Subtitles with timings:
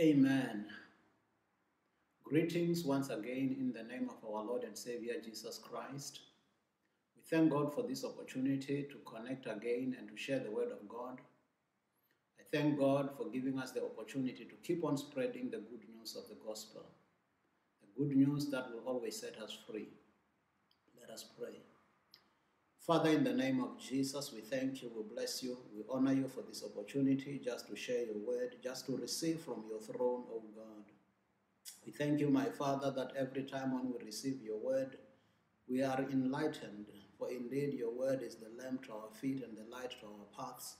[0.00, 0.64] Amen.
[2.24, 6.20] Greetings once again in the name of our Lord and Savior Jesus Christ.
[7.14, 10.88] We thank God for this opportunity to connect again and to share the Word of
[10.88, 11.20] God.
[12.40, 16.16] I thank God for giving us the opportunity to keep on spreading the good news
[16.16, 16.86] of the gospel,
[17.82, 19.88] the good news that will always set us free.
[20.98, 21.60] Let us pray.
[22.86, 26.26] Father, in the name of Jesus, we thank you, we bless you, we honor you
[26.26, 30.42] for this opportunity just to share your word, just to receive from your throne, O
[30.56, 30.84] God.
[31.84, 34.96] We thank you, my Father, that every time when we receive your word,
[35.68, 36.86] we are enlightened,
[37.18, 40.26] for indeed your word is the lamp to our feet and the light to our
[40.46, 40.76] paths.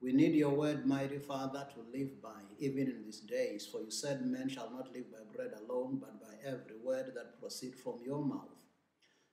[0.00, 3.90] We need your word, mighty Father, to live by, even in these days, for you
[3.90, 7.98] said men shall not live by bread alone, but by every word that proceeds from
[8.02, 8.59] your mouth.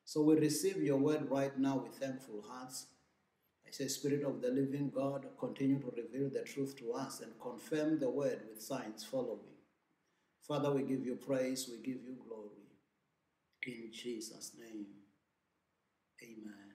[0.08, 2.86] So we receive your word right now with thankful hearts.
[3.68, 7.34] I say, Spirit of the living God, continue to reveal the truth to us and
[7.42, 9.58] confirm the word with signs following.
[10.48, 12.70] Father, we give you praise, we give you glory.
[13.64, 14.86] In Jesus' name,
[16.24, 16.72] amen.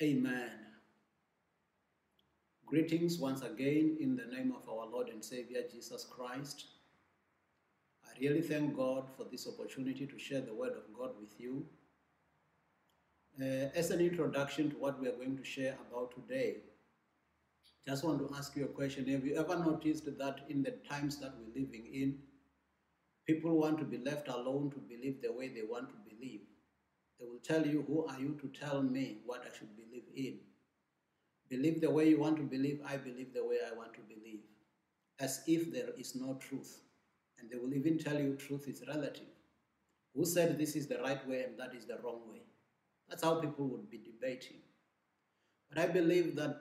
[0.00, 0.50] Amen.
[2.66, 6.66] Greetings once again in the name of our Lord and Savior Jesus Christ.
[8.20, 11.66] Really thank God for this opportunity to share the Word of God with you.
[13.38, 16.56] Uh, as an introduction to what we are going to share about today,
[17.86, 19.06] just want to ask you a question.
[19.08, 22.18] Have you ever noticed that in the times that we're living in,
[23.26, 26.40] people want to be left alone to believe the way they want to believe?
[27.20, 30.38] They will tell you, Who are you to tell me what I should believe in?
[31.50, 34.40] Believe the way you want to believe, I believe the way I want to believe,
[35.20, 36.80] as if there is no truth.
[37.38, 39.28] And they will even tell you truth is relative.
[40.14, 42.42] Who said this is the right way and that is the wrong way?
[43.08, 44.58] That's how people would be debating.
[45.68, 46.56] But I believe that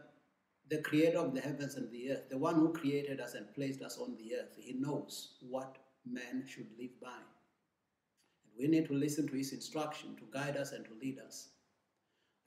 [0.69, 3.81] the creator of the heavens and the earth, the one who created us and placed
[3.81, 7.07] us on the earth, he knows what man should live by.
[7.07, 11.49] And we need to listen to his instruction to guide us and to lead us.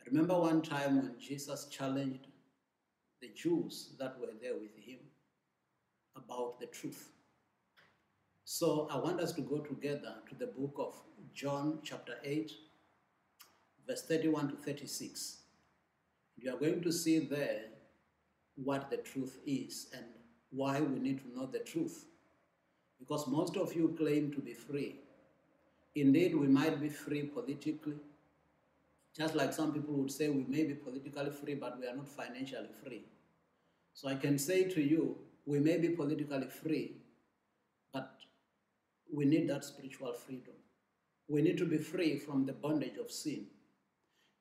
[0.01, 2.27] I remember one time when Jesus challenged
[3.21, 4.99] the Jews that were there with him
[6.17, 7.11] about the truth.
[8.51, 10.95] So I want us to go together to the book of
[11.35, 12.51] John, chapter 8,
[13.87, 15.41] verse 31 to 36.
[16.39, 17.65] You are going to see there
[18.57, 20.07] what the truth is and
[20.49, 22.07] why we need to know the truth.
[22.99, 24.97] Because most of you claim to be free.
[25.95, 27.97] Indeed, we might be free politically,
[29.15, 32.09] just like some people would say we may be politically free, but we are not
[32.09, 33.05] financially free.
[33.93, 36.97] So I can say to you, we may be politically free,
[37.93, 38.15] but
[39.13, 40.55] we need that spiritual freedom.
[41.29, 43.47] We need to be free from the bondage of sin.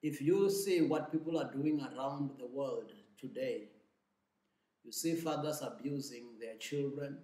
[0.02, 3.70] If you see what people are doing around the world today,
[4.84, 7.18] you see fathers abusing their children,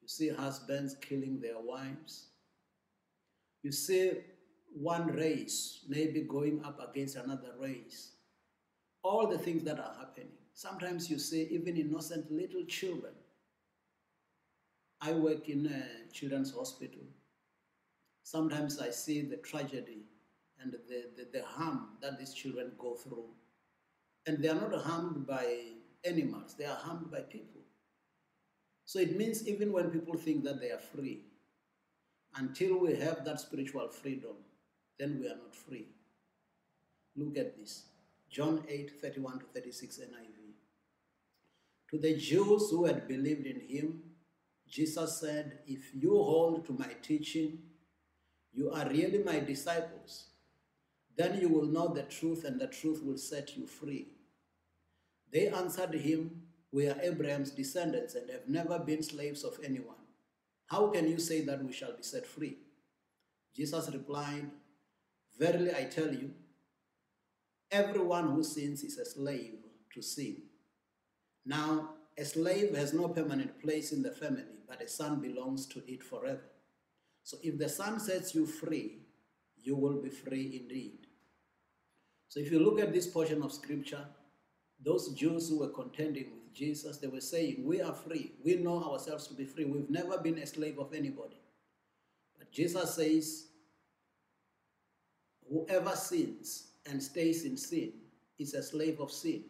[0.00, 2.26] you see husbands killing their wives,
[3.62, 4.12] you see
[4.74, 8.12] one race maybe going up against another race.
[9.04, 10.28] All the things that are happening.
[10.54, 13.12] Sometimes you see even innocent little children
[15.04, 17.02] I work in a children's hospital.
[18.22, 20.04] Sometimes I see the tragedy
[20.60, 20.78] and the,
[21.16, 23.24] the, the, harm that these children go through.
[24.26, 25.44] And they are not harmed by
[26.04, 27.62] animals, they are harmed by people.
[28.84, 31.24] So it means even when people think that they are free,
[32.36, 34.36] until we have that spiritual freedom,
[35.00, 35.88] then we are not free.
[37.16, 37.86] Look at this
[38.30, 40.52] John 8 31 to 36 NIV.
[41.90, 44.02] To the Jews who had believed in him,
[44.72, 47.58] Jesus said, If you hold to my teaching,
[48.54, 50.28] you are really my disciples.
[51.14, 54.08] Then you will know the truth, and the truth will set you free.
[55.30, 59.96] They answered him, We are Abraham's descendants and have never been slaves of anyone.
[60.68, 62.56] How can you say that we shall be set free?
[63.54, 64.50] Jesus replied,
[65.38, 66.30] Verily I tell you,
[67.70, 69.58] everyone who sins is a slave
[69.92, 70.44] to sin.
[71.44, 75.82] Now, a slave has no permanent place in the family, but a son belongs to
[75.86, 76.40] it forever.
[77.22, 79.00] So if the son sets you free,
[79.62, 81.06] you will be free indeed.
[82.28, 84.06] So if you look at this portion of scripture,
[84.82, 88.32] those Jews who were contending with Jesus, they were saying, We are free.
[88.42, 89.66] We know ourselves to be free.
[89.66, 91.36] We've never been a slave of anybody.
[92.38, 93.48] But Jesus says,
[95.50, 97.92] Whoever sins and stays in sin
[98.38, 99.44] is a slave of sin.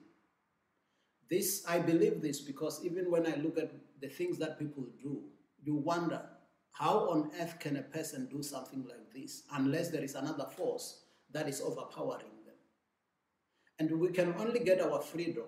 [1.30, 3.70] This, I believe this because even when I look at
[4.02, 5.22] the things that people do,
[5.62, 6.20] you wonder
[6.72, 11.04] how on earth can a person do something like this unless there is another force
[11.32, 12.54] that is overpowering them?
[13.78, 15.46] And we can only get our freedom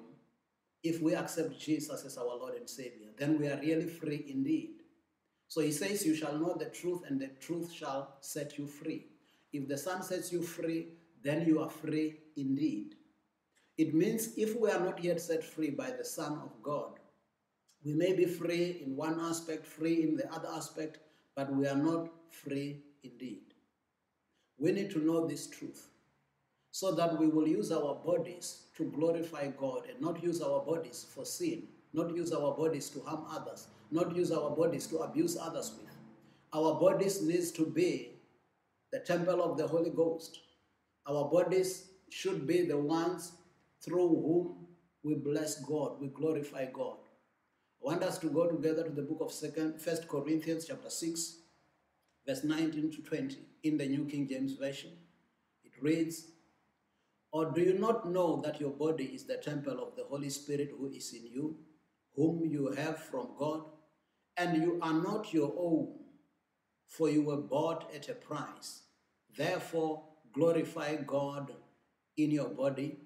[0.85, 4.83] if we accept Jesus as our Lord and Savior, then we are really free indeed.
[5.49, 9.07] So he says, You shall know the truth, and the truth shall set you free.
[9.53, 10.89] If the Son sets you free,
[11.23, 12.97] then you are free indeed.
[13.79, 16.99] It means if we are not yet set free by the Son of God,
[17.85, 20.99] we may be free in one aspect, free in the other aspect,
[21.37, 23.43] but we are not free indeed.
[24.59, 25.89] We need to know this truth
[26.71, 31.07] so that we will use our bodies to glorify God and not use our bodies
[31.15, 35.37] for sin, not use our bodies to harm others, not use our bodies to abuse
[35.41, 35.95] others with.
[36.53, 38.13] Our bodies needs to be
[38.93, 40.41] the temple of the Holy Ghost.
[41.07, 43.33] Our bodies should be the ones
[43.83, 44.67] through whom
[45.03, 46.97] we bless God, we glorify God.
[47.85, 51.37] Want us to go together to the book of Second, First Corinthians chapter 6,
[52.27, 54.93] verse 19 to 20 in the New King James Version.
[55.63, 56.29] It reads,
[57.31, 60.71] Or do you not know that your body is the temple of the Holy Spirit
[60.75, 61.59] who is in you,
[62.15, 63.65] whom you have from God,
[64.39, 65.93] and you are not your own,
[66.89, 68.85] for you were bought at a price.
[69.37, 71.53] Therefore, glorify God
[72.17, 72.97] in your body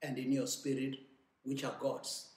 [0.00, 0.96] and in your spirit,
[1.42, 2.31] which are God's.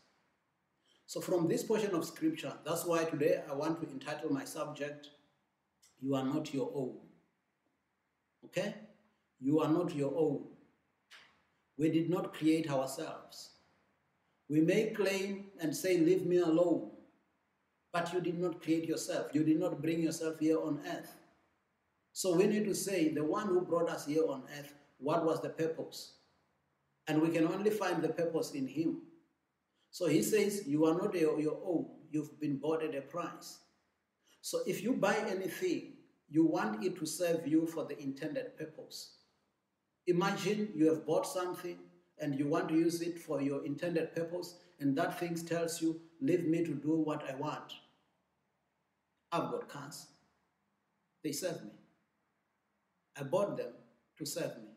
[1.07, 5.10] So, from this portion of scripture, that's why today I want to entitle my subject,
[6.02, 6.98] You Are Not Your Own.
[8.46, 8.75] Okay?
[9.40, 10.44] You are not your own.
[11.78, 13.52] We did not create ourselves.
[14.50, 16.92] We may claim and say, Leave me alone.
[17.92, 19.28] But you did not create yourself.
[19.34, 21.16] You did not bring yourself here on earth.
[22.13, 25.42] So we need to say, The one who brought us here on earth, what was
[25.42, 26.13] the purpose?
[27.07, 29.02] And we can only find the purpose in Him.
[29.95, 33.59] So he says, You are not your, own, you've been bought at a price.
[34.42, 35.94] So if you buy anything,
[36.30, 39.19] you want it to serve you for the intended purpose.
[40.06, 41.77] Imagine you have bought something
[42.19, 46.01] and you want to use it for your intended purpose, and that thing tells you,
[46.19, 47.71] Leave me to do what I want.
[49.31, 50.07] I've got cars.
[51.24, 51.71] They serve me.
[53.18, 53.71] I bought them
[54.18, 54.71] to serve me.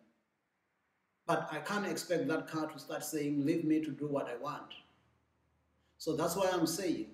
[1.27, 4.37] But I can't expect that car to start saying, Leave me to do what I
[4.37, 4.75] want.
[5.99, 7.07] So that's why I'm saying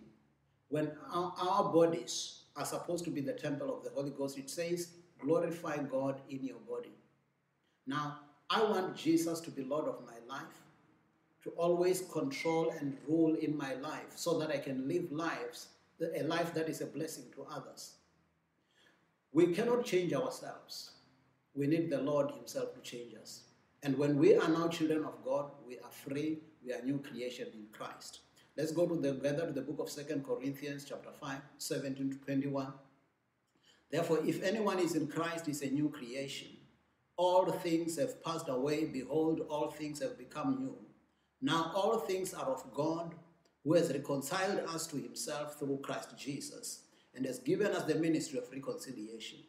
[0.68, 4.50] when our, our, bodies are supposed to be the temple of the Holy Ghost, it
[4.50, 6.92] says, glorify God in your body.
[7.86, 8.18] Now,
[8.50, 10.62] I want Jesus to be Lord of my life,
[11.44, 15.68] to always control and rule in my life so that I can live lives,
[16.14, 17.96] a life that is a blessing to others.
[19.32, 20.92] We cannot change ourselves.
[21.54, 23.42] We need the Lord Himself to change us.
[23.82, 27.48] And when we are now children of God, we are free, we are new creation
[27.54, 28.20] in Christ.
[28.56, 32.16] Let's go to the, together to the book of Second Corinthians chapter 5, 17 to
[32.18, 32.72] 21.
[33.90, 36.48] Therefore, if anyone is in Christ, he is a new creation.
[37.16, 38.84] All things have passed away.
[38.84, 40.76] Behold, all things have become new.
[41.42, 43.16] Now all things are of God,
[43.64, 46.82] who has reconciled us to himself through Christ Jesus,
[47.16, 49.40] and has given us the ministry of reconciliation.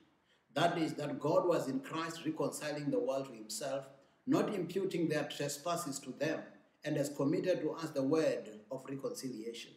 [0.56, 3.86] That is, that God was in Christ reconciling the world to himself,
[4.26, 6.40] not imputing their trespasses to them
[6.86, 9.72] and has committed to us the word of reconciliation.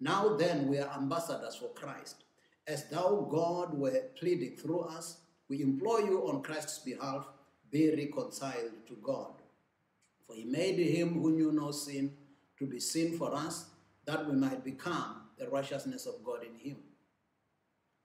[0.00, 2.24] Now then, we are ambassadors for Christ.
[2.66, 7.28] As thou, God, were pleading through us, we implore you on Christ's behalf,
[7.70, 9.32] be reconciled to God.
[10.26, 12.12] For he made him who knew no sin
[12.58, 13.66] to be sin for us,
[14.06, 16.78] that we might become the righteousness of God in him.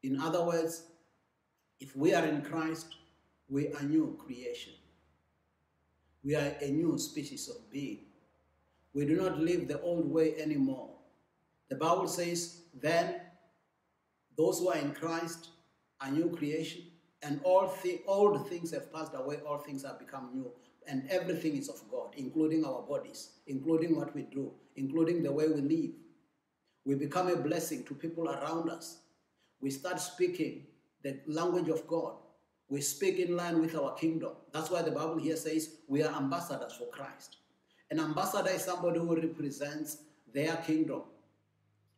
[0.04, 0.84] In other words,
[1.80, 2.96] if we are in Christ,
[3.50, 4.74] we are a new creation.
[6.24, 8.11] We are a new species of being.
[8.94, 10.90] We do not live the old way anymore.
[11.70, 13.22] The Bible says, then
[14.38, 15.50] those who are in Christ
[16.02, 16.84] are new creation,
[17.22, 20.52] and all th- old things have passed away, all things have become new,
[20.88, 25.48] and everything is of God, including our bodies, including what we do, including the way
[25.48, 25.92] we live.
[26.84, 29.02] We become a blessing to people around us.
[29.62, 30.66] We start speaking
[31.04, 32.16] the language of God.
[32.68, 34.32] We speak in line with our kingdom.
[34.52, 37.38] That's why the Bible here says we are ambassadors for Christ.
[37.92, 39.98] An ambassador is somebody who represents
[40.34, 41.02] their kingdom.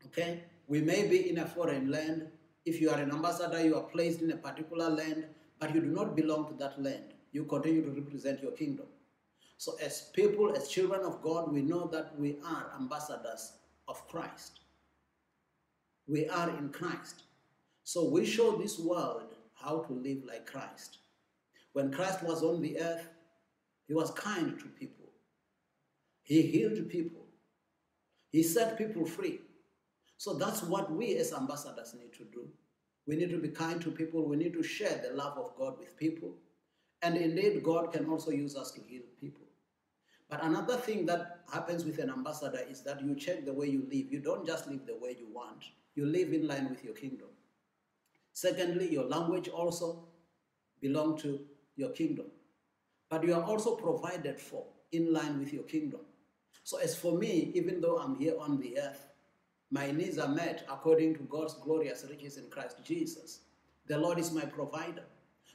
[0.08, 0.44] Okay?
[0.68, 2.28] We may be in a foreign land.
[2.66, 5.26] If you are an ambassador, you are placed in a particular land,
[5.60, 7.14] but you do not belong to that land.
[7.32, 8.88] You continue to represent your kingdom.
[9.58, 13.54] So, as people, as children of God, we know that we are ambassadors
[13.88, 14.62] of Christ.
[16.08, 17.24] We are in Christ.
[17.84, 20.98] So, we show this world how to live like Christ.
[21.74, 23.08] When Christ was on the earth,
[23.88, 25.03] he was kind to people.
[26.24, 27.26] He healed people.
[28.32, 29.42] He set people free.
[30.18, 32.48] So that's what we as ambassadors need to do.
[33.06, 34.28] We need to be kind to people.
[34.28, 36.34] We need to share the love of God with people.
[37.02, 39.44] And indeed, God can also use us to heal people.
[40.30, 43.82] But another thing that happens with an ambassador is that you check the way you
[43.92, 44.12] live.
[44.12, 45.66] You don't just live the way you want,
[45.96, 47.28] you live in line with your kingdom.
[48.32, 50.08] Secondly, your language also
[50.82, 51.42] belong to
[51.76, 52.26] your kingdom.
[53.10, 56.00] But you are also provided for in line with your kingdom.
[56.64, 59.08] So as for me, even though I'm here on the earth,
[59.72, 63.42] my needs are met according to God's glorious riches in Christ Jesus.
[63.88, 65.04] The Lord is my provider.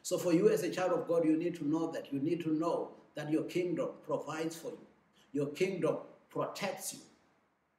[0.02, 2.12] So for you as a child of God, you need to know that.
[2.12, 4.86] You need to know that your kingdom provides for you.
[5.32, 5.98] Your kingdom
[6.30, 7.00] protects you.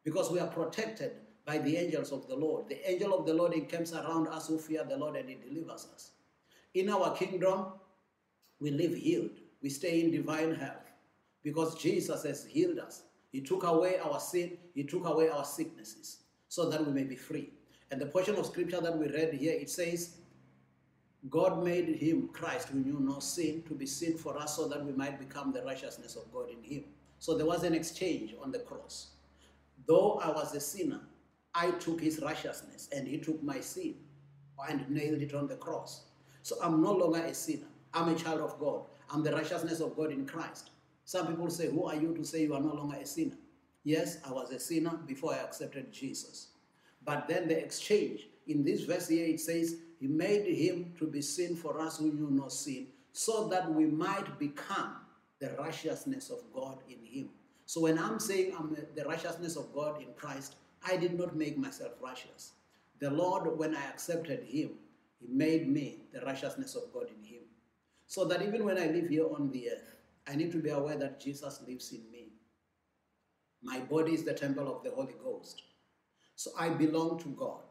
[0.04, 1.12] Because we are protected
[1.46, 2.70] by the angels of the Lord.
[2.70, 5.88] The angel of the Lord encamps around us who fear the Lord and he delivers
[5.94, 6.12] us.
[6.74, 7.66] In our kingdom,
[8.60, 9.40] we live healed.
[9.62, 10.92] We stay in divine health
[11.44, 13.04] because Jesus has healed us.
[13.32, 17.16] He took away our sin, He took away our sicknesses so that we may be
[17.16, 17.52] free.
[17.92, 20.18] And the portion of scripture that we read here, it says,
[21.30, 24.86] God made him, Christ, who knew no sin, to be sin for us so that
[24.86, 26.86] we might become the righteousness of God in him.
[27.18, 29.12] So there was an exchange on the cross.
[29.86, 31.02] Though I was a sinner,
[31.54, 33.96] I took his righteousness and he took my sin
[34.70, 36.06] and nailed it on the cross.
[36.42, 37.68] So I'm no longer a sinner.
[37.94, 38.84] I'm a child of God.
[39.10, 40.70] I'm the righteousness of God in Christ.
[41.10, 43.36] Some people say, Who are you to say you are no longer a sinner?
[43.84, 46.50] Yes, I was a sinner before I accepted Jesus.
[47.04, 51.24] But then the exchange, in this verse here, it says, He made him to be
[51.24, 54.98] sin for us who knew no sin, so that we might become
[55.40, 57.30] the righteousness of God in him.
[57.66, 61.58] So when I'm saying I'm the righteousness of God in Christ, I did not make
[61.58, 62.52] myself righteous.
[63.00, 64.74] The Lord, when I accepted him,
[65.20, 67.42] he made me the righteousness of God in him.
[68.06, 69.96] So that even when I live here on the earth,
[70.30, 72.28] I need to be aware that Jesus lives in me.
[73.64, 75.64] My body is the temple of the Holy Ghost.
[76.36, 77.64] So I belong to God.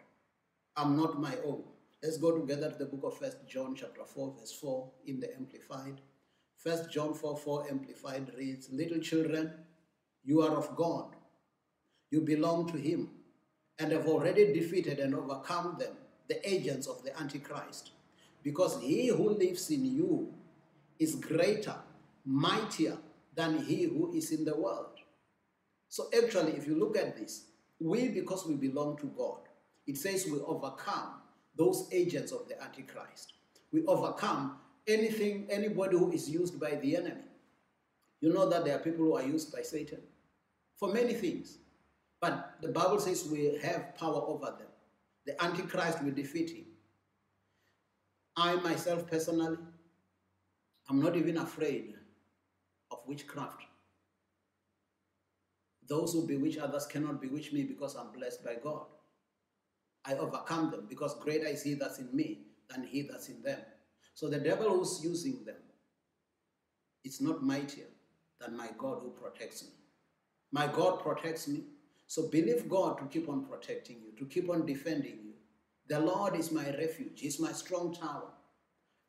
[0.76, 1.62] I'm not my own.
[2.02, 5.32] Let's go together to the book of First John chapter 4, verse 4 in the
[5.36, 6.00] Amplified.
[6.56, 9.52] First John 4, 4 Amplified reads, Little children,
[10.24, 11.14] you are of God.
[12.10, 13.10] You belong to him
[13.78, 15.94] and have already defeated and overcome them,
[16.28, 17.92] the agents of the Antichrist.
[18.42, 20.34] Because he who lives in you
[20.98, 21.76] is greater
[22.28, 22.98] mightier
[23.34, 25.00] than he who is in the world.
[25.88, 27.46] So, actually, if you look at this,
[27.80, 29.40] we, because we belong to God,
[29.86, 31.14] it says we overcome
[31.56, 33.32] those agents of the Antichrist.
[33.72, 37.22] We overcome anything, anybody who is used by the enemy.
[38.20, 40.00] You know that there are people who are used by Satan
[40.76, 41.58] for many things.
[42.20, 44.68] But the Bible says we have power over them.
[45.24, 46.64] The Antichrist will defeat him.
[48.36, 49.56] I myself personally,
[50.90, 51.94] I'm not even afraid
[52.90, 53.62] of witchcraft.
[55.88, 58.82] Those who bewitch others cannot bewitch me because I'm blessed by God.
[60.04, 63.60] I overcome them because greater is he that's in me than he that's in them.
[64.14, 65.56] So the devil who's using them,
[67.04, 67.86] it's not mightier
[68.40, 69.70] than my God who protects me.
[70.52, 71.64] My God protects me.
[72.06, 75.32] So believe God to keep on protecting you, to keep on defending you.
[75.88, 78.30] The Lord is my refuge, He's my strong tower.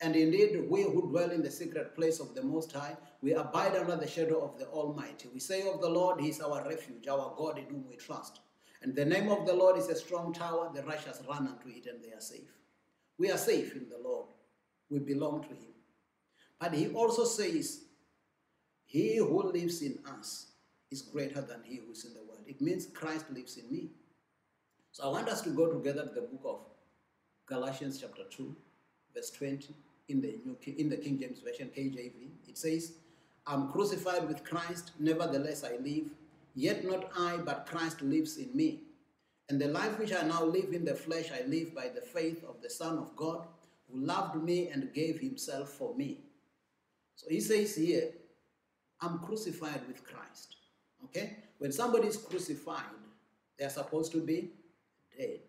[0.02, 3.76] And indeed, we who dwell in the secret place of the Most High, we abide
[3.76, 5.28] under the shadow of the Almighty.
[5.32, 8.40] We say of the Lord, He is our refuge, our God in whom we trust.
[8.82, 11.86] And the name of the Lord is a strong tower, the righteous run unto it
[11.86, 12.50] and they are safe.
[13.18, 14.28] We are safe in the Lord.
[14.88, 15.74] We belong to Him.
[16.58, 17.82] But He also says,
[18.86, 20.52] He who lives in us
[20.90, 22.40] is greater than He who is in the world.
[22.46, 23.90] It means Christ lives in me.
[24.92, 26.60] So I want us to go together to the book of
[27.46, 28.56] Galatians, chapter 2,
[29.14, 29.74] verse 20
[30.08, 30.38] in the,
[30.78, 32.30] in the King James Version, KJV.
[32.48, 32.94] It says,
[33.50, 36.10] I'm crucified with Christ, nevertheless I live.
[36.54, 38.80] Yet not I, but Christ lives in me.
[39.48, 42.44] And the life which I now live in the flesh, I live by the faith
[42.44, 43.46] of the Son of God,
[43.90, 46.18] who loved me and gave himself for me.
[47.16, 48.10] So he says here,
[49.00, 50.56] I'm crucified with Christ.
[51.04, 51.36] Okay?
[51.58, 52.84] When somebody is crucified,
[53.58, 54.50] they're supposed to be
[55.18, 55.40] dead.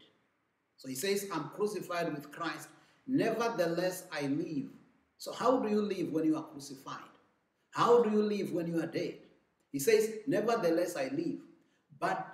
[0.77, 2.67] So he says, I'm crucified with Christ,
[3.07, 4.69] Nevertheless, I live.
[5.17, 7.10] So, how do you live when you are crucified?
[7.71, 9.15] How do you live when you are dead?
[9.71, 11.39] He says, Nevertheless, I live.
[11.99, 12.27] But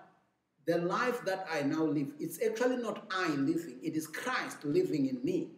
[0.66, 5.08] the life that I now live, it's actually not I living, it is Christ living
[5.08, 5.50] in me.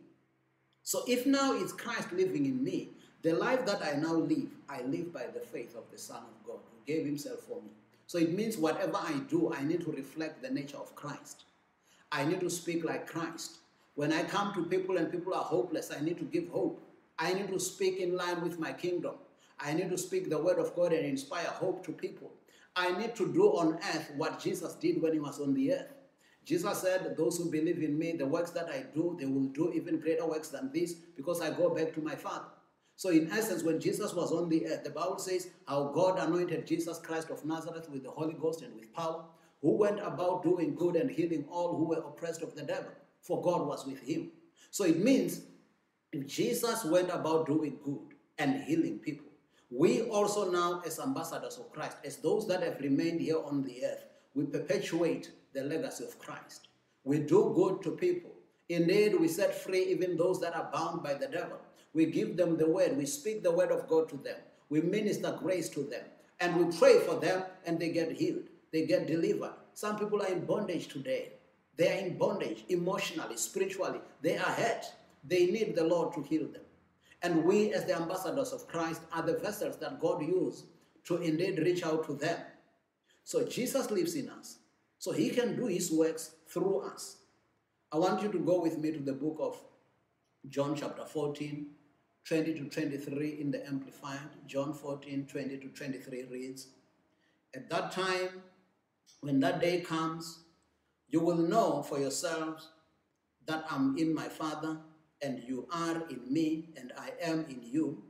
[0.84, 2.90] So, if now it's Christ living in me,
[3.22, 6.48] the life that I now live, I live by the faith of the Son of
[6.48, 7.70] God who gave himself for me.
[8.08, 11.44] So, it means whatever I do, I need to reflect the nature of Christ.
[12.12, 13.60] I need to speak like Christ.
[13.96, 16.82] When I come to people and people are hopeless, I need to give hope.
[17.18, 19.16] I need to speak in line with my kingdom.
[19.60, 22.32] I need to speak the word of God and inspire hope to people.
[22.76, 25.94] I need to do on earth what Jesus did when he was on the earth.
[26.46, 29.72] Jesus said, Those who believe in me, the works that I do, they will do
[29.74, 32.46] even greater works than this because I go back to my Father.
[32.96, 36.66] So, in essence, when Jesus was on the earth, the Bible says how God anointed
[36.66, 39.24] Jesus Christ of Nazareth with the Holy Ghost and with power,
[39.62, 43.42] who went about doing good and healing all who were oppressed of the devil, for
[43.42, 44.32] God was with him.
[44.72, 45.42] So, it means
[46.12, 49.29] if Jesus went about doing good and healing people,
[49.72, 53.86] we also now, as ambassadors of Christ, as those that have remained here on the
[53.86, 56.70] earth, we perpetuate the legacy of Christ.
[57.04, 58.32] We do good to people.
[58.70, 61.58] Indeed, we set free even those that are bound by the devil.
[61.94, 62.98] We give them the word.
[62.98, 64.38] We speak the word of God to them.
[64.70, 66.04] We minister grace to them.
[66.40, 68.50] And we pray for them and they get healed.
[68.72, 69.54] They get delivered.
[69.74, 71.34] Some people are in bondage today.
[71.78, 74.00] They are in bondage emotionally, spiritually.
[74.22, 74.86] They are hurt.
[75.24, 76.62] They need the Lord to heal them.
[77.22, 80.66] And we, as the ambassadors of Christ, are the vessels that God used
[81.06, 82.40] to indeed reach out to them.
[83.24, 84.60] So Jesus lives in us.
[85.00, 87.18] So he can do his works through us.
[87.92, 89.60] I want you to go with me to the book of
[90.48, 91.68] John chapter 14,
[92.26, 94.30] 20 to 23 in the Amplified.
[94.46, 96.68] John 14, 20 to 23 reads,
[97.56, 98.44] At that time,
[99.22, 100.40] when that day comes,
[101.10, 102.70] you will know for yourselves
[103.48, 104.78] that I'm in my Father,
[105.22, 108.04] and you are in me, and I am in you.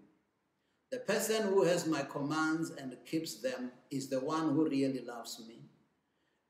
[0.91, 5.39] The person who has my commands and keeps them is the one who really loves
[5.47, 5.61] me.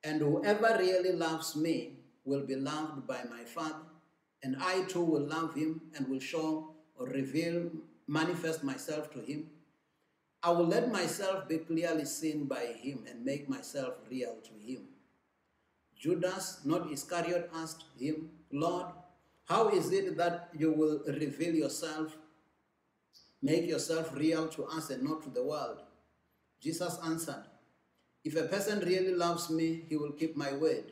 [0.04, 3.86] And whoever really loves me will be loved by my Father,
[4.44, 7.70] and I too will love him and will show or reveal,
[8.08, 9.48] manifest myself to him.
[10.42, 14.88] I will let myself be clearly seen by him and make myself real to him.
[15.98, 18.86] Judas, not Iscariot, asked him, Lord,
[19.50, 22.16] how is it that you will reveal yourself,
[23.42, 25.80] make yourself real to us and not to the world?
[26.62, 27.46] Jesus answered,
[28.24, 30.92] If a person really loves me, he will keep my word,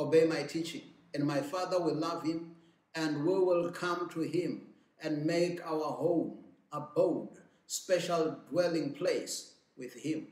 [0.00, 0.82] obey my teaching,
[1.14, 2.56] and my Father will love him,
[2.96, 4.62] and we will come to him
[5.00, 6.38] and make our home,
[6.72, 10.26] abode, special dwelling place with him.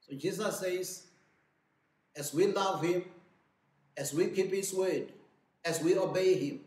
[0.00, 1.06] So Jesus says,
[2.14, 3.04] as we love him,
[3.96, 5.12] as we keep his word,
[5.66, 6.60] as we obey him,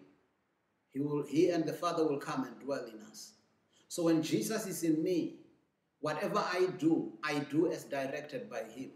[0.92, 3.34] he, will, he and the Father will come and dwell in us.
[3.88, 5.38] So when Jesus is in me,
[6.02, 8.92] whatever I do, I do as directed by him.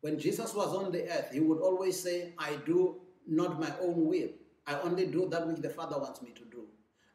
[0.00, 4.06] When Jesus was on the earth, he would always say, I do not my own
[4.06, 4.28] will.
[4.66, 6.66] I only do that which the Father wants me to do.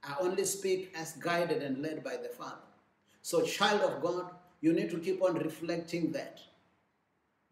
[0.04, 2.56] I only speak as guided and led by the Father.
[3.22, 6.40] So, child of God, you need to keep on reflecting that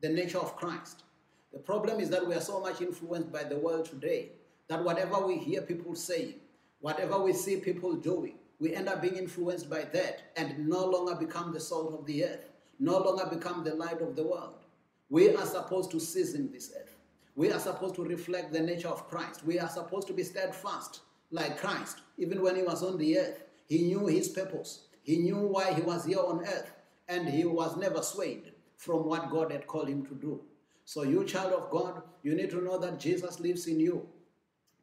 [0.02, 1.04] the nature of Christ.
[1.52, 4.32] The problem is that we are so much influenced by the world today
[4.68, 6.36] that whatever we hear people saying,
[6.80, 11.16] whatever we see people doing, we end up being influenced by that and no longer
[11.16, 12.50] become the salt of the earth,
[12.80, 14.66] no longer become the light of the world.
[15.10, 16.96] We are supposed to season this earth.
[17.36, 19.46] We are supposed to reflect the nature of Christ.
[19.46, 21.02] We are supposed to be steadfast
[21.32, 22.00] like Christ.
[22.18, 24.88] Even when he was on the earth, he knew his purpose.
[25.04, 26.74] He knew why he was here on earth,
[27.08, 30.42] and he was never swayed from what God had called him to do.
[30.86, 34.08] So, you, child of God, you need to know that Jesus lives in you.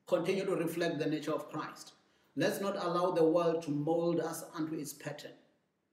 [0.06, 1.92] Continue to reflect the nature of Christ.
[2.36, 5.32] Let's not allow the world to mold us unto its pattern.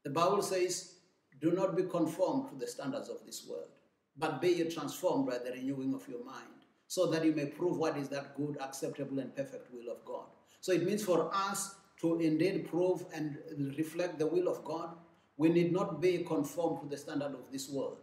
[0.03, 0.95] The Bible says,
[1.41, 3.69] Do not be conformed to the standards of this world,
[4.17, 7.77] but be ye transformed by the renewing of your mind, so that you may prove
[7.77, 10.25] what is that good, acceptable, and perfect will of God.
[10.61, 13.37] So it means for us to indeed prove and
[13.77, 14.95] reflect the will of God,
[15.37, 17.97] we need not be conformed to the standard of this world.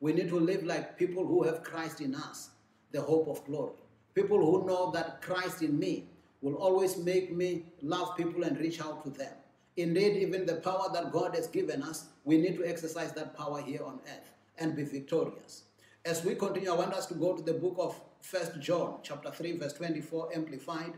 [0.00, 2.50] We need to live like people who have Christ in us,
[2.92, 3.83] the hope of glory.
[4.14, 6.08] People who know that Christ in me
[6.40, 9.32] will always make me love people and reach out to them.
[9.76, 13.60] Indeed, even the power that God has given us, we need to exercise that power
[13.60, 15.64] here on earth and be victorious.
[16.04, 19.30] As we continue, I want us to go to the book of First John, chapter
[19.30, 20.92] 3, verse 24, amplified.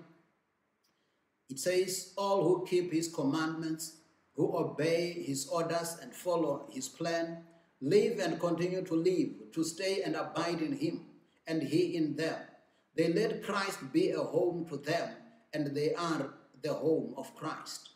[1.49, 3.99] It says, All who keep his commandments,
[4.35, 7.45] who obey his orders and follow his plan,
[7.81, 11.07] live and continue to live, to stay and abide in him,
[11.47, 12.37] and he in them.
[12.97, 15.11] They let Christ be a home to them
[15.53, 16.31] and they are
[16.63, 17.91] the home of Christ.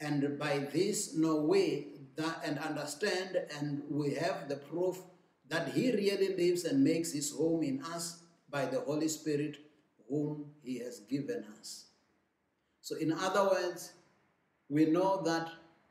[0.00, 4.98] And by this know we that and understand, and we have the proof
[5.48, 9.58] that He really lives and makes His home in us by the Holy Spirit,
[10.08, 11.86] whom He has given us.
[12.80, 13.92] So, in other words,
[14.68, 15.50] we know that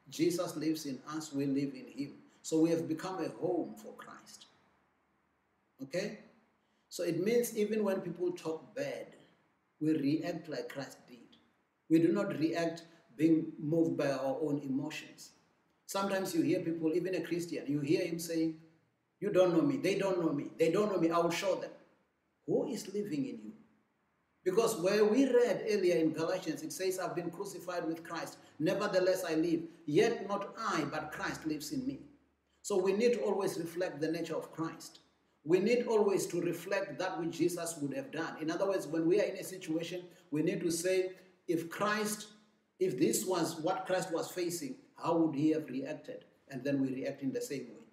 [0.09, 2.13] Jesus lives in us, we live in Him.
[2.41, 4.45] So, we have become a home for Christ.
[5.81, 6.19] Okay?
[6.93, 9.07] So, it means even when people talk bad,
[9.81, 11.37] we react like Christ did.
[11.89, 12.83] We do not react
[13.17, 15.31] being moved by our own emotions.
[15.87, 18.57] Sometimes you hear people, even a Christian, you hear him saying,
[19.19, 21.55] You don't know me, they don't know me, they don't know me, I will show
[21.55, 21.71] them.
[22.45, 23.53] Who is living in you?
[24.43, 28.37] Because where we read earlier in Galatians, it says, I've been crucified with Christ.
[28.59, 29.61] Nevertheless, I live.
[29.87, 32.01] Yet not I, but Christ lives in me.
[32.61, 34.99] So we need to always reflect the nature of Christ.
[35.45, 38.37] We need always to reflect that which Jesus would have done.
[38.41, 41.11] In other words, when we are in a situation, we need to say,
[41.47, 42.27] if Christ,
[42.79, 46.25] if this was what Christ was facing, how would he have reacted?
[46.49, 47.83] And then we react in the same way.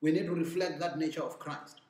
[0.00, 1.80] We need to reflect that nature of Christ.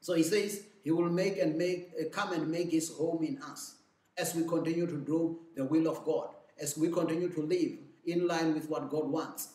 [0.00, 3.38] So he says he will make and make uh, come and make his home in
[3.42, 3.76] us
[4.16, 6.28] as we continue to do the will of God,
[6.60, 7.72] as we continue to live
[8.06, 9.48] in line with what God wants.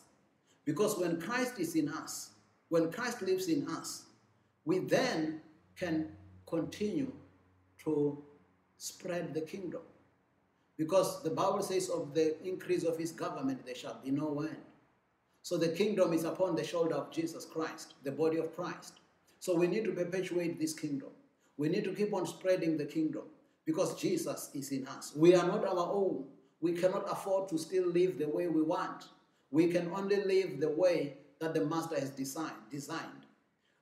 [0.65, 2.31] Because when Christ is in us,
[2.69, 4.06] when Christ lives in us,
[4.67, 5.39] we then
[5.79, 6.09] can
[6.45, 7.13] continue
[7.85, 8.21] to
[8.77, 9.81] spread the kingdom.
[10.77, 14.57] Because the Bible says of the increase of his government, there shall be no end.
[15.41, 18.99] So the kingdom is upon the shoulder of Jesus Christ, the body of Christ.
[19.39, 21.11] So we need to perpetuate this kingdom.
[21.55, 23.23] We need to keep on spreading the kingdom
[23.65, 25.13] because Jesus is in us.
[25.15, 26.25] We are not our own.
[26.59, 29.05] We cannot afford to still live the way we want.
[29.49, 32.67] We can only live the way that the Master has designed.
[32.69, 33.16] designed.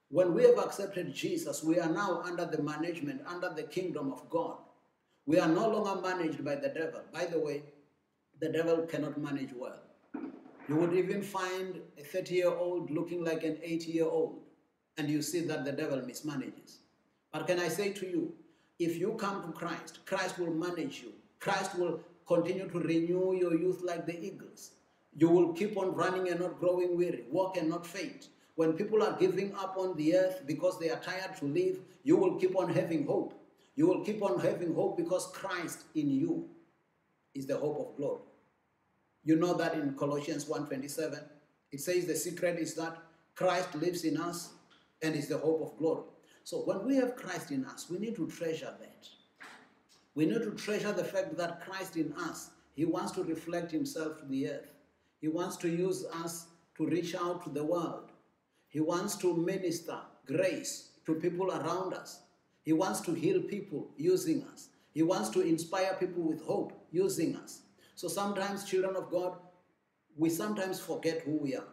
[0.08, 4.28] When we have accepted Jesus, we are now under the management, under the kingdom of
[4.30, 4.56] God.
[5.26, 7.00] We are no longer managed by the devil.
[7.12, 7.64] By the way,
[8.40, 9.80] the devil cannot manage well.
[10.68, 14.40] You would even find a 30 year old looking like an 80 year old,
[14.96, 16.78] and you see that the devil mismanages.
[17.32, 18.32] But can I say to you,
[18.78, 21.12] if you come to Christ, Christ will manage you.
[21.40, 24.72] Christ will continue to renew your youth like the eagles.
[25.16, 28.28] You will keep on running and not growing weary, walk and not faint.
[28.56, 32.16] When people are giving up on the earth because they are tired to live, you
[32.16, 33.34] will keep on having hope.
[33.76, 36.48] You will keep on having hope because Christ in you
[37.34, 38.22] is the hope of glory.
[39.24, 41.22] You know that in Colossians 1:27,
[41.70, 42.96] it says the secret is that
[43.34, 44.54] Christ lives in us
[45.02, 46.04] and is the hope of glory.
[46.44, 49.08] So when we have Christ in us, we need to treasure that.
[50.14, 54.18] We need to treasure the fact that Christ in us, he wants to reflect himself
[54.20, 54.70] to the earth.
[55.20, 58.12] He wants to use us to reach out to the world.
[58.68, 62.20] He wants to minister grace to people around us.
[62.62, 64.68] He wants to heal people using us.
[64.92, 67.60] He wants to inspire people with hope using us.
[67.94, 69.36] So sometimes, children of God,
[70.16, 71.68] we sometimes forget who we are.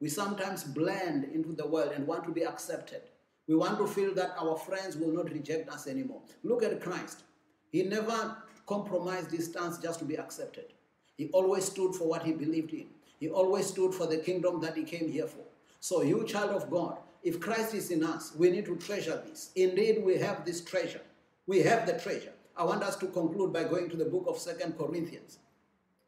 [0.00, 3.02] We sometimes blend into the world and want to be accepted.
[3.46, 6.22] We want to feel that our friends will not reject us anymore.
[6.42, 7.22] Look at Christ.
[7.70, 10.72] He never compromised his stance just to be accepted.
[11.16, 12.86] He always stood for what he believed in.
[13.20, 15.44] He always stood for the kingdom that he came here for.
[15.84, 19.50] So, you child of God, if Christ is in us, we need to treasure this.
[19.54, 21.02] Indeed, we have this treasure.
[21.46, 22.32] We have the treasure.
[22.56, 25.40] I want us to conclude by going to the book of Second Corinthians,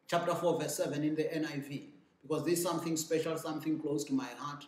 [0.08, 1.88] chapter 4, verse 7 in the NIV,
[2.22, 4.64] because this is something special, something close to my heart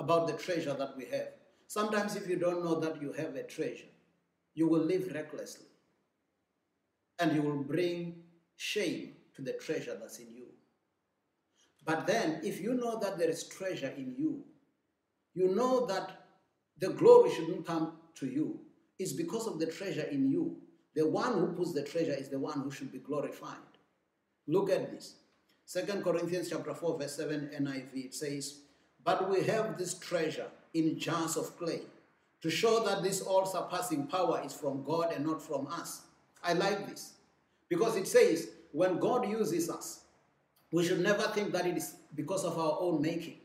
[0.00, 1.28] about the treasure that we have.
[1.68, 3.92] Sometimes, if you don't know that you have a treasure,
[4.54, 5.66] you will live recklessly
[7.20, 8.24] and you will bring
[8.56, 10.37] shame to the treasure that's in you.
[11.88, 14.44] But then, if you know that there is treasure in you,
[15.32, 16.26] you know that
[16.78, 18.60] the glory shouldn't come to you.
[18.98, 20.58] It's because of the treasure in you.
[20.94, 23.72] The one who puts the treasure is the one who should be glorified.
[24.46, 25.14] Look at this.
[25.64, 28.58] Second Corinthians chapter 4, verse 7 NIV, it says,
[29.02, 31.80] But we have this treasure in jars of clay
[32.42, 36.02] to show that this all surpassing power is from God and not from us.
[36.44, 37.14] I like this
[37.70, 40.00] because it says, when God uses us,
[40.72, 43.38] we should never think that it is because of our own making.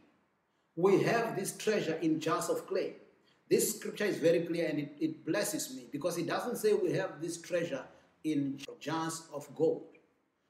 [0.75, 2.95] We have this treasure in jars of clay.
[3.49, 6.93] This scripture is very clear and it, it blesses me because it doesn't say we
[6.93, 7.83] have this treasure
[8.23, 9.85] in jars of gold.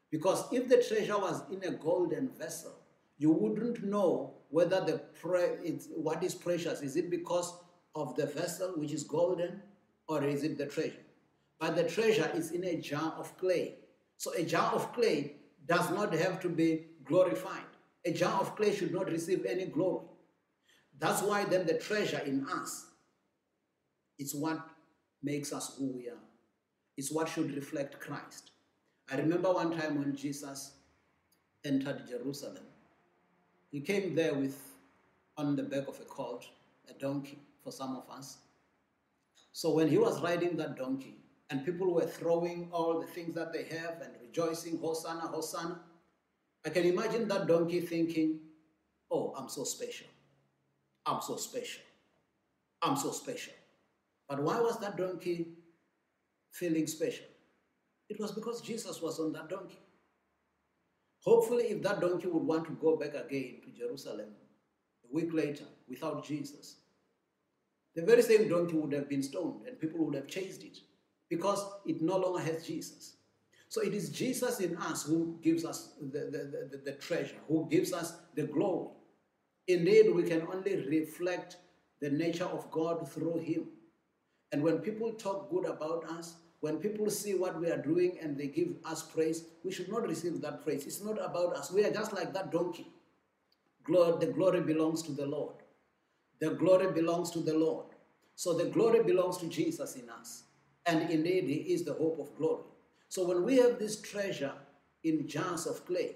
[0.09, 2.73] Because if the treasure was in a golden vessel,
[3.17, 5.01] you wouldn't know whether the
[5.95, 6.81] what is precious.
[6.81, 7.53] Is it because
[7.95, 9.61] of the vessel, which is golden,
[10.07, 11.03] or is it the treasure?
[11.59, 13.75] But the treasure is in a jar of clay.
[14.17, 17.63] So a jar of clay does not have to be glorified.
[18.05, 20.05] A jar of clay should not receive any glory.
[20.99, 22.85] That's why then the treasure in us
[24.19, 24.59] is what
[25.21, 26.23] makes us who we are.
[26.97, 28.51] It's what should reflect Christ.
[29.11, 30.73] I remember one time when Jesus
[31.65, 32.63] entered Jerusalem,
[33.71, 34.57] he came there with
[35.37, 36.45] on the back of a colt,
[36.89, 38.37] a donkey for some of us.
[39.51, 41.17] So when he was riding that donkey,
[41.49, 45.79] and people were throwing all the things that they have and rejoicing, Hosanna, Hosanna.
[46.65, 48.39] I can imagine that donkey thinking,
[49.11, 50.07] oh, I'm so special.
[51.05, 51.83] I'm so special.
[52.81, 53.53] I'm so special.
[54.27, 55.49] But why was that donkey
[56.51, 57.25] feeling special?
[58.09, 59.79] It was because Jesus was on that donkey.
[61.23, 64.29] Hopefully, if that donkey would want to go back again to Jerusalem
[65.03, 66.77] a week later without Jesus,
[67.95, 70.79] the very same donkey would have been stoned and people would have chased it
[71.29, 73.17] because it no longer has Jesus.
[73.73, 77.67] So it is Jesus in us who gives us the, the, the, the treasure, who
[77.71, 78.89] gives us the glory.
[79.67, 81.57] Indeed, we can only reflect
[81.99, 83.69] the nature of God through Him.
[84.51, 88.37] And when people talk good about us, when people see what we are doing and
[88.37, 90.85] they give us praise, we should not receive that praise.
[90.85, 91.71] It's not about us.
[91.71, 92.85] We are just like that donkey.
[93.87, 95.55] The glory belongs to the Lord.
[96.39, 97.87] The glory belongs to the Lord.
[98.35, 100.43] So the glory belongs to Jesus in us.
[100.85, 102.65] And indeed, He is the hope of glory.
[103.13, 104.53] So when we have this treasure
[105.03, 106.15] in jars of clay,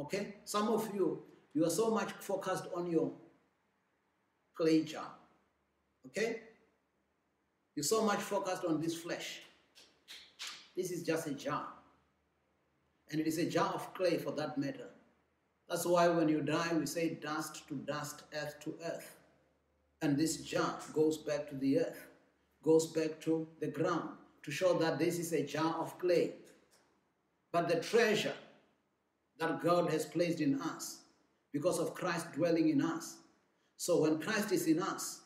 [0.00, 1.22] okay, some of you,
[1.54, 3.12] you are so much focused on your
[4.56, 5.12] clay jar,
[6.06, 6.40] okay?
[7.76, 9.42] You're so much focused on this flesh.
[10.76, 11.68] This is just a jar.
[13.12, 14.88] And it is a jar of clay for that matter.
[15.68, 19.14] That's why when you die, we say dust to dust, earth to earth.
[20.02, 22.08] And this jar goes back to the earth,
[22.64, 24.08] goes back to the ground
[24.48, 26.32] to show that this is a jar of clay.
[27.52, 28.32] But the treasure
[29.38, 31.00] that God has placed in us
[31.52, 33.18] because of Christ dwelling in us.
[33.76, 35.20] So when Christ is in us,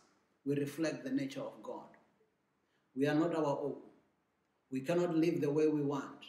[0.45, 1.87] we reflect the nature of God.
[2.97, 3.77] We are not our own.
[4.73, 6.27] We cannot live the way we want.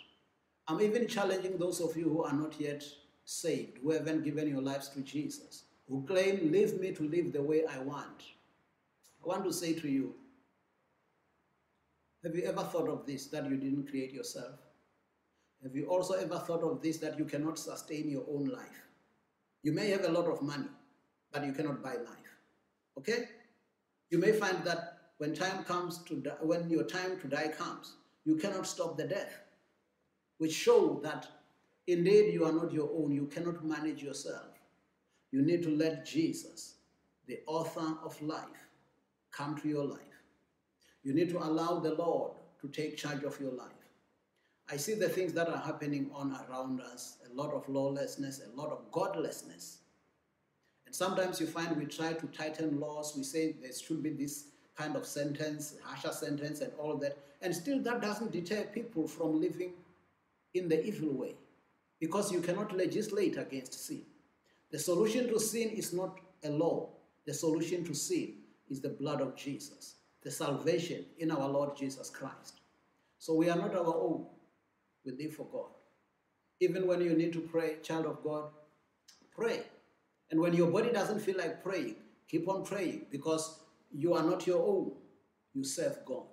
[0.68, 2.84] I'm even challenging those of you who are not yet
[3.26, 7.42] saved, who haven't given your lives to Jesus, who claim, Leave me to live the
[7.42, 8.22] way I want.
[9.24, 10.14] I want to say to you,
[12.24, 14.56] have you ever thought of this that you didn't create yourself?
[15.62, 18.88] Have you also ever thought of this that you cannot sustain your own life?
[19.62, 20.68] You may have a lot of money,
[21.32, 22.38] but you cannot buy life.
[22.98, 23.30] Okay?
[24.10, 27.94] You may find that when time comes to die, when your time to die comes,
[28.26, 29.40] you cannot stop the death,
[30.38, 31.28] which show that
[31.88, 33.14] indeed you are not your own.
[33.14, 34.48] You cannot manage yourself.
[35.32, 36.76] You need to let Jesus,
[37.28, 38.68] the author of life,
[39.32, 40.13] come to your life.
[41.04, 43.68] You need to allow the Lord to take charge of your life.
[44.72, 48.56] I see the things that are happening on around us, a lot of lawlessness, a
[48.60, 49.80] lot of godlessness.
[50.86, 54.46] And sometimes you find we try to tighten laws, we say there should be this
[54.78, 57.18] kind of sentence, harsher sentence, and all that.
[57.42, 59.74] And still, that doesn't deter people from living
[60.54, 61.36] in the evil way
[62.00, 64.04] because you cannot legislate against sin.
[64.72, 66.90] The solution to sin is not a law,
[67.26, 68.36] the solution to sin
[68.70, 72.62] is the blood of Jesus, the salvation in our Lord Jesus Christ.
[73.20, 74.26] So we are not our own,
[75.06, 75.70] we live for God.
[76.60, 78.46] Even when you need to pray, child of God,
[79.36, 79.64] pray.
[80.32, 81.96] And when your body doesn't feel like praying,
[82.28, 83.60] keep on praying because
[83.92, 84.94] you are not your own.
[85.54, 86.26] You serve God.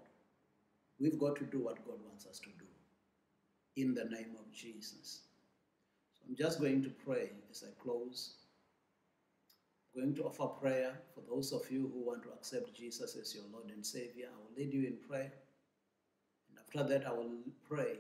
[0.99, 2.65] We've got to do what God wants us to do
[3.77, 5.23] in the name of Jesus.
[6.15, 8.35] So I'm just going to pray as I close.
[9.95, 13.45] Going to offer prayer for those of you who want to accept Jesus as your
[13.53, 14.29] Lord and Savior.
[14.33, 15.33] I will lead you in prayer.
[16.49, 17.33] And after that, I will
[17.69, 17.97] pray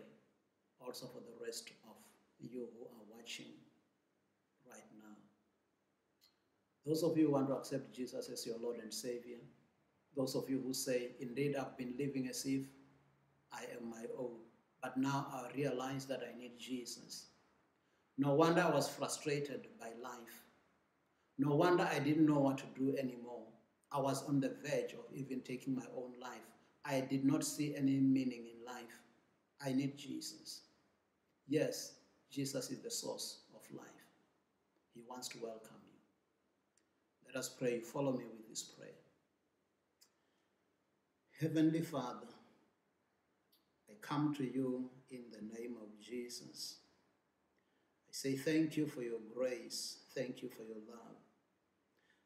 [0.80, 1.96] also for the rest of
[2.38, 3.52] you who are watching
[4.70, 5.16] right now.
[6.86, 9.38] Those of you who want to accept Jesus as your Lord and Savior,
[10.16, 12.66] those of you who say, Indeed, I've been living as if
[13.52, 14.38] I am my own,
[14.82, 17.26] but now I realize that I need Jesus.
[18.16, 20.39] No wonder I was frustrated by life.
[21.40, 23.46] No wonder I didn't know what to do anymore.
[23.90, 26.44] I was on the verge of even taking my own life.
[26.84, 29.00] I did not see any meaning in life.
[29.64, 30.64] I need Jesus.
[31.48, 31.94] Yes,
[32.30, 33.88] Jesus is the source of life.
[34.92, 35.98] He wants to welcome you.
[37.26, 37.80] Let us pray.
[37.80, 38.90] Follow me with this prayer.
[41.40, 42.34] Heavenly Father,
[43.88, 46.80] I come to you in the name of Jesus.
[48.06, 50.00] I say thank you for your grace.
[50.14, 51.16] Thank you for your love.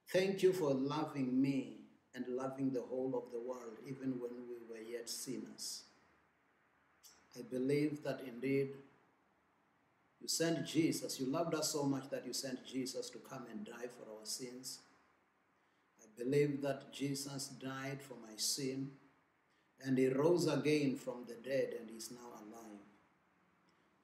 [0.08, 1.78] Thank you for loving me
[2.14, 5.84] and loving the whole of the world, even when we were yet sinners.
[7.36, 8.74] I believe that indeed
[10.20, 11.18] you sent Jesus.
[11.18, 14.24] You loved us so much that you sent Jesus to come and die for our
[14.24, 14.78] sins.
[16.00, 18.92] I believe that Jesus died for my sin
[19.84, 22.80] and he rose again from the dead and is now alive.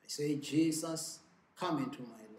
[0.04, 1.20] I say, Jesus,
[1.56, 2.29] come into my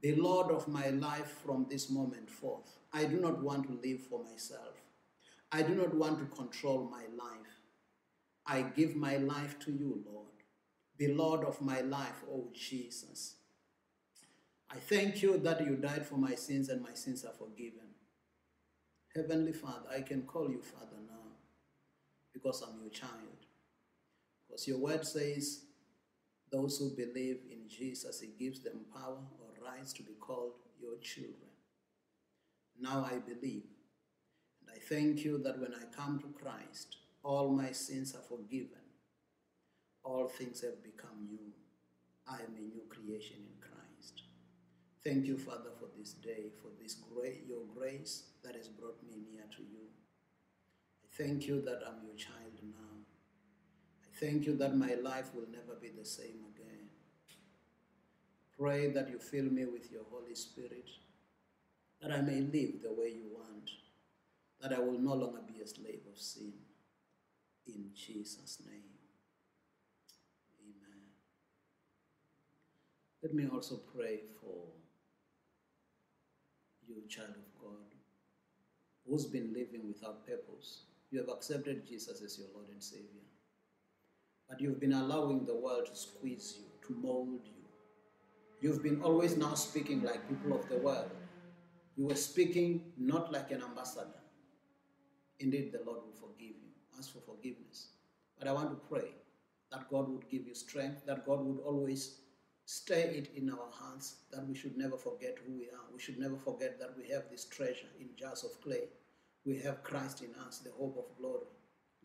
[0.00, 2.78] Be Lord of my life from this moment forth.
[2.92, 4.76] I do not want to live for myself.
[5.50, 7.62] I do not want to control my life.
[8.46, 10.26] I give my life to you, Lord.
[10.96, 13.36] Be Lord of my life, O Jesus.
[14.70, 17.88] I thank you that you died for my sins and my sins are forgiven.
[19.14, 21.32] Heavenly Father, I can call you Father now
[22.32, 23.46] because I'm your child.
[24.46, 25.62] Because your word says,
[26.50, 29.18] those who believe in Jesus, He gives them power
[29.68, 31.52] rights to be called your children.
[32.80, 33.64] Now I believe.
[34.60, 38.84] And I thank you that when I come to Christ, All my sins are forgiven.
[40.04, 41.52] All things have become new.
[42.26, 44.22] I am a new creation in Christ.
[45.04, 49.16] Thank you, Father, for this day, for this great your grace that has brought me
[49.30, 49.88] near to you.
[51.04, 52.94] I thank you that I'm your child now.
[54.02, 56.87] I thank you that my life will never be the same again.
[58.58, 60.88] Pray that you fill me with your Holy Spirit,
[62.02, 63.70] that I may live the way you want,
[64.60, 66.52] that I will no longer be a slave of sin.
[67.66, 68.82] In Jesus' name.
[70.60, 70.98] Amen.
[73.22, 74.64] Let me also pray for
[76.88, 77.94] you, child of God,
[79.06, 80.82] who's been living without purpose.
[81.10, 83.04] You have accepted Jesus as your Lord and Savior.
[84.48, 87.57] But you've been allowing the world to squeeze you, to mold you.
[88.60, 91.10] You've been always now speaking like people of the world.
[91.96, 94.20] You were speaking not like an ambassador.
[95.38, 96.70] Indeed, the Lord will forgive you.
[96.98, 97.88] Ask for forgiveness.
[98.38, 99.10] But I want to pray
[99.70, 102.18] that God would give you strength, that God would always
[102.64, 105.86] stay it in our hearts, that we should never forget who we are.
[105.92, 108.88] We should never forget that we have this treasure in jars of clay.
[109.44, 111.46] We have Christ in us, the hope of glory.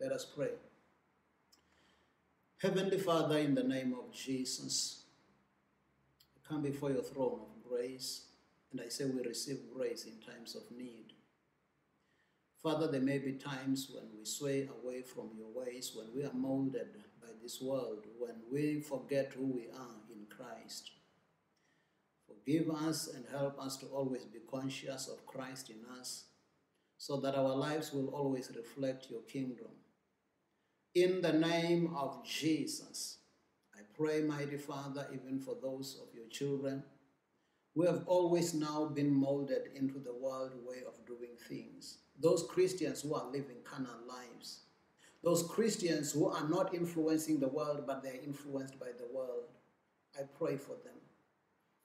[0.00, 0.52] Let us pray.
[2.58, 5.03] Heavenly Father, in the name of Jesus,
[6.48, 8.26] come before your throne of grace,
[8.70, 11.12] and I say we receive grace in times of need.
[12.62, 16.32] Father, there may be times when we sway away from your ways, when we are
[16.32, 20.90] molded by this world, when we forget who we are in Christ.
[22.26, 26.24] Forgive us and help us to always be conscious of Christ in us,
[26.96, 29.68] so that our lives will always reflect your kingdom.
[30.94, 33.18] In the name of Jesus,
[33.74, 36.82] I pray, mighty Father, even for those of your children
[37.74, 41.98] We have always now been molded into the world way of doing things.
[42.20, 44.60] Those Christians who are living carnal lives.
[45.24, 49.46] Those Christians who are not influencing the world, but they're influenced by the world.
[50.16, 51.00] I pray for them.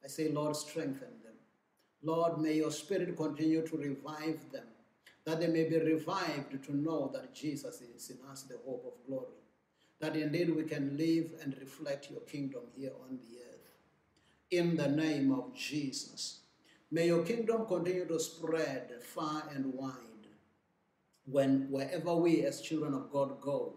[0.04, 1.34] I say, Lord, strengthen them.
[2.04, 4.68] Lord, may your spirit continue to revive them,
[5.26, 9.08] that they may be revived to know that Jesus is in us, the hope of
[9.08, 9.42] glory.
[10.00, 13.39] That indeed we can live and reflect your kingdom here on the earth.
[14.52, 16.40] In the name of Jesus.
[16.92, 19.96] May your kingdom continue to spread far and wide.
[21.26, 23.74] When wherever we as children of God go,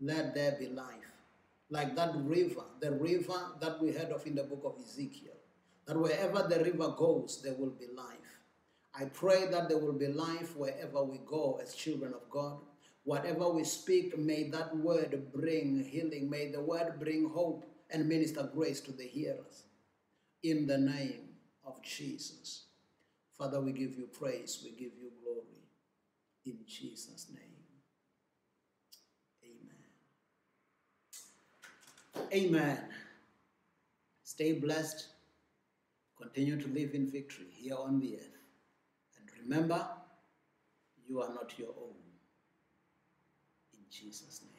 [0.00, 1.12] let there be life.
[1.68, 5.36] Like that river, the river that we heard of in the book of Ezekiel
[5.86, 8.40] that wherever the river goes, there will be life.
[8.94, 12.58] I pray that there will be life wherever we go as children of God.
[13.04, 16.28] Whatever we speak, may that word bring healing.
[16.28, 19.65] May the word bring hope and minister grace to the hearers.
[20.42, 21.30] In the name
[21.64, 22.66] of Jesus.
[23.36, 25.42] Father, we give you praise, we give you glory.
[26.44, 27.42] In Jesus' name.
[32.24, 32.32] Amen.
[32.32, 32.78] Amen.
[34.22, 35.08] Stay blessed.
[36.20, 38.38] Continue to live in victory here on the earth.
[39.18, 39.86] And remember,
[41.06, 41.94] you are not your own.
[43.74, 44.55] In Jesus' name.